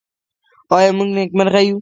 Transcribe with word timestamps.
آیا 0.75 0.89
موږ 0.97 1.09
نېکمرغه 1.15 1.61
یو؟ 1.67 1.77